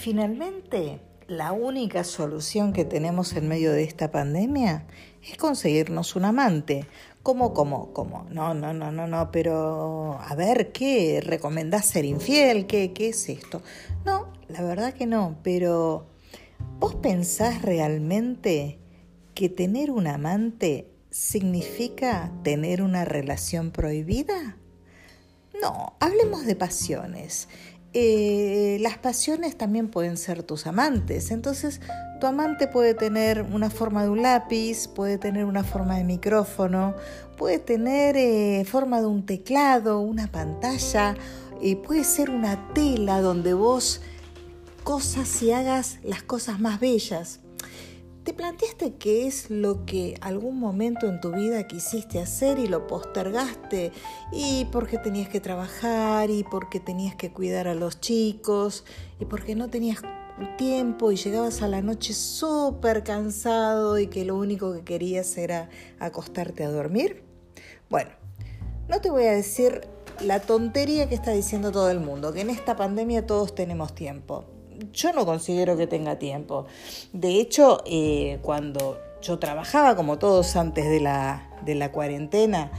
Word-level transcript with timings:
finalmente, 0.00 0.98
la 1.28 1.52
única 1.52 2.04
solución 2.04 2.72
que 2.72 2.86
tenemos 2.86 3.34
en 3.34 3.48
medio 3.48 3.70
de 3.72 3.84
esta 3.84 4.10
pandemia 4.10 4.86
es 5.22 5.36
conseguirnos 5.36 6.16
un 6.16 6.24
amante. 6.24 6.86
¿Cómo, 7.22 7.52
cómo, 7.52 7.92
cómo? 7.92 8.26
No, 8.30 8.54
no, 8.54 8.72
no, 8.72 8.90
no, 8.90 9.06
no, 9.06 9.30
pero 9.30 10.18
a 10.18 10.34
ver, 10.34 10.72
¿qué? 10.72 11.20
¿Recomendás 11.22 11.86
ser 11.86 12.06
infiel? 12.06 12.66
¿Qué, 12.66 12.92
qué 12.94 13.10
es 13.10 13.28
esto? 13.28 13.60
No, 14.06 14.32
la 14.48 14.62
verdad 14.62 14.94
que 14.94 15.06
no, 15.06 15.36
pero 15.42 16.06
¿vos 16.78 16.94
pensás 16.94 17.60
realmente 17.60 18.78
que 19.34 19.50
tener 19.50 19.90
un 19.90 20.06
amante 20.06 20.90
significa 21.10 22.32
tener 22.42 22.80
una 22.80 23.04
relación 23.04 23.70
prohibida? 23.70 24.56
No, 25.60 25.92
hablemos 26.00 26.46
de 26.46 26.56
pasiones. 26.56 27.48
Eh, 27.92 28.78
las 28.80 28.98
pasiones 28.98 29.58
también 29.58 29.88
pueden 29.88 30.16
ser 30.16 30.42
tus 30.42 30.66
amantes. 30.66 31.30
Entonces, 31.30 31.80
tu 32.20 32.26
amante 32.26 32.68
puede 32.68 32.94
tener 32.94 33.42
una 33.42 33.70
forma 33.70 34.04
de 34.04 34.10
un 34.10 34.22
lápiz, 34.22 34.86
puede 34.88 35.18
tener 35.18 35.44
una 35.44 35.64
forma 35.64 35.96
de 35.96 36.04
micrófono, 36.04 36.94
puede 37.36 37.58
tener 37.58 38.16
eh, 38.16 38.64
forma 38.64 39.00
de 39.00 39.06
un 39.06 39.26
teclado, 39.26 40.00
una 40.00 40.28
pantalla, 40.28 41.16
y 41.60 41.74
puede 41.74 42.04
ser 42.04 42.30
una 42.30 42.72
tela 42.74 43.20
donde 43.20 43.54
vos 43.54 44.00
cosas 44.84 45.42
y 45.42 45.52
hagas 45.52 45.98
las 46.02 46.22
cosas 46.22 46.60
más 46.60 46.80
bellas. 46.80 47.40
¿Te 48.24 48.34
planteaste 48.34 48.96
qué 48.96 49.26
es 49.26 49.48
lo 49.48 49.86
que 49.86 50.14
algún 50.20 50.60
momento 50.60 51.08
en 51.08 51.22
tu 51.22 51.32
vida 51.32 51.66
quisiste 51.66 52.18
hacer 52.18 52.58
y 52.58 52.66
lo 52.66 52.86
postergaste? 52.86 53.92
Y 54.30 54.66
porque 54.66 54.98
tenías 54.98 55.30
que 55.30 55.40
trabajar 55.40 56.28
y 56.28 56.44
porque 56.44 56.80
tenías 56.80 57.14
que 57.14 57.32
cuidar 57.32 57.66
a 57.66 57.74
los 57.74 57.98
chicos 57.98 58.84
y 59.18 59.24
porque 59.24 59.54
no 59.54 59.70
tenías 59.70 60.02
tiempo 60.58 61.10
y 61.12 61.16
llegabas 61.16 61.62
a 61.62 61.68
la 61.68 61.80
noche 61.80 62.12
súper 62.12 63.04
cansado 63.04 63.98
y 63.98 64.08
que 64.08 64.26
lo 64.26 64.36
único 64.36 64.74
que 64.74 64.84
querías 64.84 65.38
era 65.38 65.70
acostarte 65.98 66.62
a 66.62 66.70
dormir? 66.70 67.22
Bueno, 67.88 68.10
no 68.88 69.00
te 69.00 69.08
voy 69.08 69.24
a 69.24 69.32
decir 69.32 69.80
la 70.20 70.40
tontería 70.40 71.08
que 71.08 71.14
está 71.14 71.30
diciendo 71.30 71.72
todo 71.72 71.90
el 71.90 72.00
mundo, 72.00 72.34
que 72.34 72.42
en 72.42 72.50
esta 72.50 72.76
pandemia 72.76 73.26
todos 73.26 73.54
tenemos 73.54 73.94
tiempo 73.94 74.44
yo 74.92 75.12
no 75.12 75.24
considero 75.26 75.76
que 75.76 75.86
tenga 75.86 76.18
tiempo. 76.18 76.66
De 77.12 77.40
hecho, 77.40 77.82
eh, 77.86 78.38
cuando 78.42 78.98
yo 79.22 79.38
trabajaba, 79.38 79.96
como 79.96 80.18
todos 80.18 80.56
antes 80.56 80.88
de 80.88 81.00
la, 81.00 81.50
de 81.64 81.74
la 81.74 81.92
cuarentena, 81.92 82.70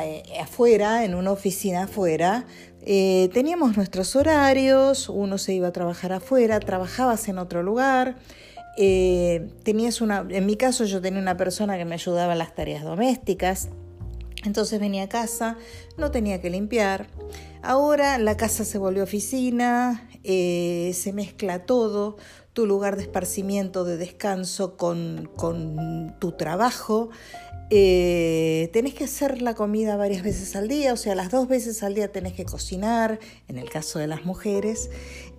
eh, 0.00 0.22
afuera, 0.40 1.04
en 1.04 1.14
una 1.14 1.32
oficina 1.32 1.84
afuera, 1.84 2.44
eh, 2.82 3.30
teníamos 3.32 3.76
nuestros 3.76 4.14
horarios, 4.16 5.08
uno 5.08 5.38
se 5.38 5.54
iba 5.54 5.68
a 5.68 5.72
trabajar 5.72 6.12
afuera, 6.12 6.60
trabajabas 6.60 7.28
en 7.28 7.38
otro 7.38 7.62
lugar. 7.62 8.16
tenías 8.76 10.00
una, 10.00 10.24
en 10.28 10.46
mi 10.46 10.56
caso 10.56 10.84
yo 10.84 11.00
tenía 11.00 11.20
una 11.20 11.36
persona 11.36 11.76
que 11.76 11.84
me 11.84 11.94
ayudaba 11.94 12.32
en 12.32 12.38
las 12.38 12.54
tareas 12.54 12.84
domésticas, 12.84 13.70
entonces 14.44 14.78
venía 14.78 15.04
a 15.04 15.08
casa, 15.08 15.56
no 15.96 16.10
tenía 16.10 16.40
que 16.40 16.50
limpiar. 16.50 17.08
Ahora 17.62 18.18
la 18.18 18.36
casa 18.36 18.64
se 18.64 18.78
volvió 18.78 19.02
oficina, 19.02 20.07
eh, 20.24 20.92
se 20.94 21.12
mezcla 21.12 21.64
todo, 21.66 22.16
tu 22.52 22.66
lugar 22.66 22.96
de 22.96 23.02
esparcimiento, 23.02 23.84
de 23.84 23.96
descanso 23.96 24.76
con, 24.76 25.30
tu 26.18 26.32
trabajo. 26.32 27.10
Eh, 27.70 28.70
tenés 28.72 28.94
que 28.94 29.04
hacer 29.04 29.42
la 29.42 29.54
comida 29.54 29.96
varias 29.96 30.22
veces 30.22 30.56
al 30.56 30.68
día, 30.68 30.92
o 30.92 30.96
sea, 30.96 31.14
las 31.14 31.30
dos 31.30 31.48
veces 31.48 31.82
al 31.82 31.94
día 31.94 32.10
tenés 32.10 32.32
que 32.32 32.44
cocinar, 32.44 33.18
en 33.46 33.58
el 33.58 33.68
caso 33.68 33.98
de 33.98 34.06
las 34.06 34.24
mujeres. 34.24 34.90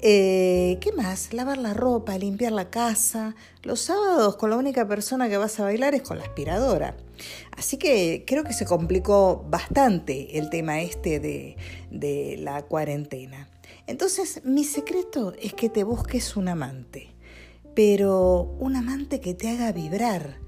Eh, 0.00 0.78
¿Qué 0.80 0.92
más? 0.92 1.32
Lavar 1.32 1.58
la 1.58 1.74
ropa, 1.74 2.16
limpiar 2.18 2.52
la 2.52 2.70
casa. 2.70 3.34
Los 3.62 3.80
sábados 3.80 4.36
con 4.36 4.50
la 4.50 4.56
única 4.56 4.86
persona 4.86 5.28
que 5.28 5.36
vas 5.36 5.58
a 5.58 5.64
bailar 5.64 5.94
es 5.94 6.02
con 6.02 6.18
la 6.18 6.24
aspiradora. 6.24 6.96
Así 7.56 7.78
que 7.78 8.24
creo 8.24 8.44
que 8.44 8.52
se 8.52 8.64
complicó 8.64 9.44
bastante 9.48 10.38
el 10.38 10.50
tema 10.50 10.80
este 10.80 11.18
de, 11.18 11.56
de 11.90 12.36
la 12.38 12.62
cuarentena. 12.62 13.48
Entonces, 13.88 14.42
mi 14.44 14.62
secreto 14.64 15.34
es 15.40 15.52
que 15.54 15.68
te 15.68 15.82
busques 15.82 16.36
un 16.36 16.48
amante, 16.48 17.08
pero 17.74 18.54
un 18.60 18.76
amante 18.76 19.20
que 19.20 19.34
te 19.34 19.48
haga 19.48 19.72
vibrar. 19.72 20.38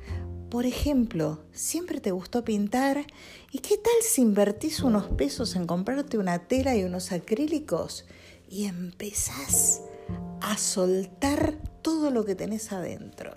Por 0.49 0.65
ejemplo, 0.65 1.45
siempre 1.53 2.01
te 2.01 2.13
gustó 2.13 2.45
pintar 2.45 3.05
y 3.51 3.59
qué 3.59 3.77
tal 3.77 3.95
si 4.03 4.23
invertís 4.23 4.81
unos 4.81 5.07
pesos 5.07 5.57
en 5.57 5.67
comprarte 5.67 6.19
una 6.19 6.47
tela 6.47 6.77
y 6.77 6.85
unos 6.85 7.13
acrílicos 7.13 8.05
y 8.51 8.67
empezás 8.67 9.81
a 10.41 10.59
soltar 10.59 11.55
todo 11.83 12.11
lo 12.11 12.25
que 12.25 12.35
tenés 12.35 12.73
adentro. 12.73 13.33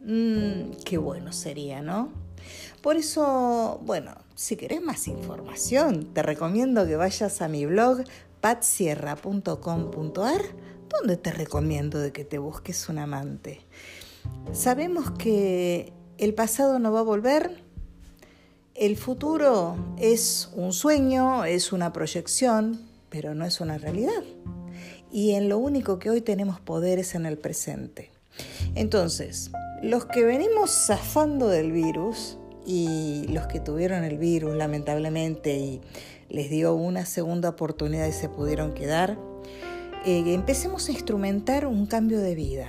Mmm, 0.00 0.72
qué 0.84 0.98
bueno 0.98 1.32
sería, 1.32 1.80
¿no? 1.80 2.10
Por 2.82 2.96
eso, 2.96 3.80
bueno, 3.84 4.12
si 4.34 4.56
querés 4.56 4.82
más 4.82 5.08
información, 5.08 6.12
te 6.12 6.22
recomiendo 6.22 6.86
que 6.86 6.96
vayas 6.96 7.40
a 7.40 7.48
mi 7.48 7.64
blog 7.64 8.04
patsierra.com.ar, 8.40 10.42
donde 10.88 11.16
te 11.16 11.32
recomiendo 11.32 11.98
de 11.98 12.12
que 12.12 12.24
te 12.24 12.38
busques 12.38 12.88
un 12.88 12.98
amante. 12.98 13.60
Sabemos 14.52 15.10
que 15.12 15.92
el 16.18 16.34
pasado 16.34 16.78
no 16.78 16.92
va 16.92 17.00
a 17.00 17.04
volver, 17.04 17.64
el 18.74 18.96
futuro 18.96 19.76
es 19.98 20.50
un 20.54 20.72
sueño, 20.72 21.44
es 21.44 21.72
una 21.72 21.92
proyección, 21.92 22.80
pero 23.08 23.34
no 23.34 23.44
es 23.44 23.60
una 23.60 23.78
realidad. 23.78 24.22
Y 25.16 25.32
en 25.32 25.48
lo 25.48 25.56
único 25.56 25.98
que 25.98 26.10
hoy 26.10 26.20
tenemos 26.20 26.60
poder 26.60 26.98
es 26.98 27.14
en 27.14 27.24
el 27.24 27.38
presente. 27.38 28.10
Entonces, 28.74 29.50
los 29.82 30.04
que 30.04 30.22
venimos 30.24 30.70
zafando 30.70 31.48
del 31.48 31.72
virus 31.72 32.36
y 32.66 33.24
los 33.28 33.46
que 33.46 33.58
tuvieron 33.58 34.04
el 34.04 34.18
virus 34.18 34.54
lamentablemente 34.54 35.56
y 35.56 35.80
les 36.28 36.50
dio 36.50 36.74
una 36.74 37.06
segunda 37.06 37.48
oportunidad 37.48 38.06
y 38.06 38.12
se 38.12 38.28
pudieron 38.28 38.74
quedar, 38.74 39.18
eh, 40.04 40.22
empecemos 40.34 40.90
a 40.90 40.92
instrumentar 40.92 41.66
un 41.66 41.86
cambio 41.86 42.20
de 42.20 42.34
vida 42.34 42.68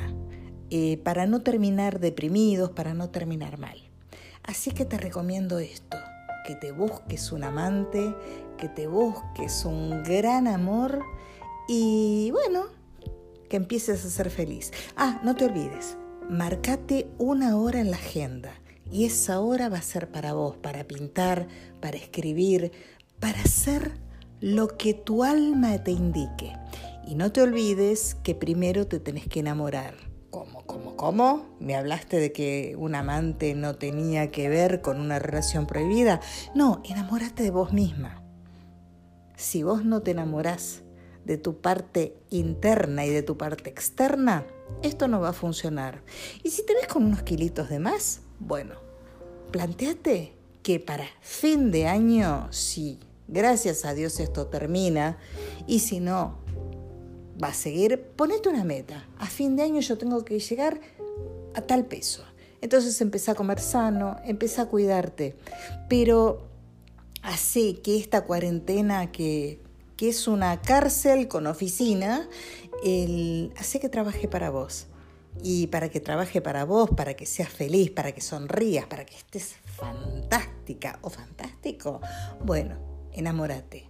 eh, 0.69 1.01
para 1.03 1.25
no 1.25 1.41
terminar 1.41 1.99
deprimidos, 1.99 2.71
para 2.71 2.93
no 2.93 3.09
terminar 3.09 3.57
mal. 3.57 3.77
Así 4.43 4.71
que 4.71 4.85
te 4.85 4.97
recomiendo 4.97 5.59
esto, 5.59 5.97
que 6.45 6.55
te 6.55 6.71
busques 6.71 7.33
un 7.33 7.43
amante, 7.43 8.15
que 8.57 8.69
te 8.69 8.87
busques 8.87 9.65
un 9.65 10.01
gran 10.03 10.47
amor 10.47 11.01
y 11.67 12.31
bueno, 12.31 12.65
que 13.49 13.57
empieces 13.57 14.05
a 14.05 14.09
ser 14.09 14.29
feliz. 14.29 14.71
Ah, 14.95 15.21
no 15.23 15.35
te 15.35 15.45
olvides, 15.45 15.97
marcate 16.29 17.07
una 17.17 17.57
hora 17.57 17.79
en 17.79 17.91
la 17.91 17.97
agenda 17.97 18.53
y 18.91 19.05
esa 19.05 19.39
hora 19.39 19.69
va 19.69 19.77
a 19.77 19.81
ser 19.81 20.09
para 20.09 20.33
vos, 20.33 20.57
para 20.57 20.85
pintar, 20.85 21.47
para 21.81 21.97
escribir, 21.97 22.71
para 23.19 23.41
hacer 23.41 23.91
lo 24.39 24.77
que 24.77 24.93
tu 24.93 25.23
alma 25.23 25.83
te 25.83 25.91
indique. 25.91 26.53
Y 27.05 27.15
no 27.15 27.31
te 27.31 27.41
olvides 27.41 28.15
que 28.23 28.35
primero 28.35 28.87
te 28.87 28.99
tenés 28.99 29.27
que 29.27 29.39
enamorar. 29.39 29.95
¿Cómo, 30.29 30.65
cómo, 30.65 30.95
cómo? 30.97 31.45
¿Me 31.59 31.75
hablaste 31.75 32.19
de 32.19 32.33
que 32.33 32.75
un 32.77 32.95
amante 32.95 33.55
no 33.55 33.75
tenía 33.75 34.29
que 34.29 34.49
ver 34.49 34.81
con 34.81 34.99
una 34.99 35.17
relación 35.17 35.67
prohibida? 35.67 36.19
No, 36.53 36.81
enamórate 36.83 37.43
de 37.43 37.51
vos 37.51 37.71
misma. 37.71 38.23
Si 39.37 39.63
vos 39.63 39.85
no 39.85 40.01
te 40.01 40.11
enamorás 40.11 40.83
de 41.27 41.37
tu 41.37 41.57
parte 41.57 42.17
interna 42.29 43.05
y 43.05 43.09
de 43.09 43.21
tu 43.21 43.37
parte 43.37 43.69
externa, 43.69 44.45
esto 44.81 45.09
no 45.09 45.19
va 45.19 45.29
a 45.29 45.33
funcionar. 45.33 46.01
Y 46.41 46.51
si 46.51 46.65
te 46.65 46.73
ves 46.73 46.87
con 46.87 47.03
unos 47.03 47.21
kilitos 47.23 47.69
de 47.69 47.79
más, 47.79 48.21
bueno, 48.39 48.75
planteate 49.51 50.33
que 50.63 50.79
para 50.79 51.05
fin 51.21 51.69
de 51.69 51.85
año, 51.85 52.47
si 52.51 52.99
gracias 53.27 53.83
a 53.83 53.93
Dios 53.93 54.21
esto 54.21 54.47
termina, 54.47 55.17
y 55.67 55.79
si 55.79 55.99
no, 55.99 56.37
va 57.43 57.49
a 57.49 57.53
seguir, 57.53 58.01
ponete 58.15 58.47
una 58.47 58.63
meta. 58.63 59.05
A 59.19 59.27
fin 59.27 59.57
de 59.57 59.63
año 59.63 59.81
yo 59.81 59.97
tengo 59.97 60.23
que 60.23 60.39
llegar 60.39 60.79
a 61.53 61.61
tal 61.61 61.85
peso. 61.85 62.23
Entonces 62.61 62.99
empecé 63.01 63.31
a 63.31 63.35
comer 63.35 63.59
sano, 63.59 64.15
empecé 64.23 64.61
a 64.61 64.67
cuidarte. 64.67 65.35
Pero 65.89 66.47
así 67.21 67.73
que 67.83 67.97
esta 67.97 68.23
cuarentena 68.23 69.11
que, 69.11 69.66
que 69.97 70.09
es 70.09 70.27
una 70.27 70.61
cárcel 70.61 71.27
con 71.27 71.47
oficina, 71.47 72.29
el, 72.83 73.51
hace 73.57 73.79
que 73.79 73.89
trabaje 73.89 74.27
para 74.27 74.51
vos. 74.51 74.87
Y 75.43 75.67
para 75.67 75.89
que 75.89 75.99
trabaje 75.99 76.41
para 76.41 76.63
vos, 76.65 76.89
para 76.91 77.15
que 77.15 77.25
seas 77.25 77.49
feliz, 77.49 77.91
para 77.91 78.11
que 78.11 78.21
sonrías, 78.21 78.85
para 78.85 79.05
que 79.05 79.15
estés 79.15 79.55
fantástica 79.65 80.97
o 81.01 81.09
fantástico, 81.09 82.01
bueno, 82.43 82.75
enamórate, 83.11 83.89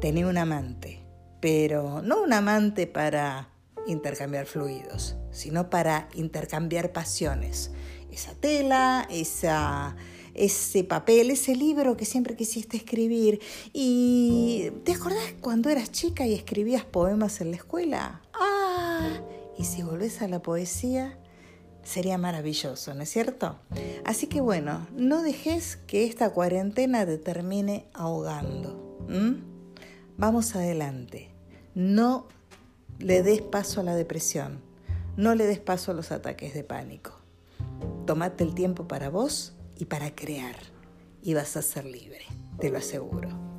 tené 0.00 0.26
un 0.26 0.38
amante, 0.38 1.00
pero 1.40 2.02
no 2.02 2.22
un 2.22 2.32
amante 2.32 2.88
para 2.88 3.48
intercambiar 3.86 4.46
fluidos, 4.46 5.16
sino 5.30 5.70
para 5.70 6.08
intercambiar 6.14 6.92
pasiones. 6.92 7.70
Esa 8.10 8.34
tela, 8.34 9.06
esa, 9.10 9.96
ese 10.34 10.84
papel, 10.84 11.30
ese 11.30 11.54
libro 11.54 11.96
que 11.96 12.04
siempre 12.04 12.36
quisiste 12.36 12.76
escribir. 12.76 13.40
¿Y 13.72 14.70
te 14.84 14.92
acordás 14.92 15.34
cuando 15.40 15.70
eras 15.70 15.90
chica 15.90 16.26
y 16.26 16.34
escribías 16.34 16.84
poemas 16.84 17.40
en 17.40 17.50
la 17.50 17.56
escuela? 17.56 18.22
Ah, 18.34 19.20
Y 19.58 19.64
si 19.64 19.82
volvés 19.82 20.22
a 20.22 20.28
la 20.28 20.42
poesía, 20.42 21.18
sería 21.82 22.18
maravilloso, 22.18 22.94
¿no 22.94 23.02
es 23.02 23.10
cierto? 23.10 23.58
Así 24.04 24.26
que 24.26 24.40
bueno, 24.40 24.86
no 24.96 25.22
dejes 25.22 25.76
que 25.86 26.06
esta 26.06 26.30
cuarentena 26.30 27.04
te 27.04 27.18
termine 27.18 27.86
ahogando. 27.92 28.98
Vamos 30.16 30.54
adelante. 30.54 31.28
No 31.74 32.26
le 32.98 33.22
des 33.22 33.42
paso 33.42 33.80
a 33.80 33.84
la 33.84 33.94
depresión. 33.94 34.60
No 35.16 35.34
le 35.34 35.46
des 35.46 35.58
paso 35.58 35.90
a 35.90 35.94
los 35.94 36.12
ataques 36.12 36.54
de 36.54 36.64
pánico. 36.64 37.12
Tómate 38.06 38.44
el 38.44 38.54
tiempo 38.54 38.88
para 38.88 39.10
vos 39.10 39.52
y 39.82 39.84
para 39.84 40.14
crear. 40.14 40.54
Y 41.24 41.34
vas 41.34 41.56
a 41.56 41.62
ser 41.62 41.84
libre, 41.84 42.24
te 42.60 42.70
lo 42.70 42.78
aseguro. 42.78 43.51